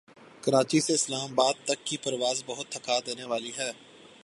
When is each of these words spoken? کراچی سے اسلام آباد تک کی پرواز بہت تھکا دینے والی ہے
کراچی 0.43 0.79
سے 0.79 0.93
اسلام 0.93 1.29
آباد 1.31 1.55
تک 1.65 1.85
کی 1.85 1.97
پرواز 1.97 2.43
بہت 2.45 2.67
تھکا 2.69 2.97
دینے 3.05 3.23
والی 3.23 3.51
ہے 3.57 3.71